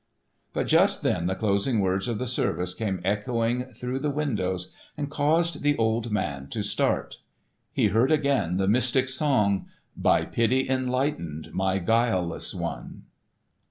But 0.51 0.65
just 0.65 1.03
then 1.03 1.27
the 1.27 1.35
closing 1.35 1.79
words 1.79 2.07
of 2.07 2.17
the 2.17 2.25
service 2.25 2.73
came 2.73 3.01
echoing 3.05 3.65
through 3.65 3.99
the 3.99 4.09
windows, 4.09 4.73
and 4.97 5.11
caused 5.11 5.61
the 5.61 5.77
old 5.77 6.09
man 6.11 6.47
to 6.47 6.63
start. 6.63 7.19
He 7.71 7.83
had 7.83 7.91
heard 7.91 8.11
again 8.11 8.57
the 8.57 8.67
mystic 8.67 9.07
song, 9.09 9.67
"By 9.95 10.25
pity 10.25 10.67
enlightened 10.67 11.53
My 11.53 11.77
guileless 11.77 12.51
one!" 12.51 13.03